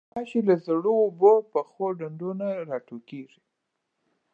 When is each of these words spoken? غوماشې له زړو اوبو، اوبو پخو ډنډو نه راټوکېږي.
غوماشې 0.09 0.39
له 0.47 0.55
زړو 0.65 0.93
اوبو، 1.03 1.27
اوبو 1.37 1.47
پخو 1.51 1.85
ډنډو 1.99 2.29
نه 2.39 2.47
راټوکېږي. 2.69 3.41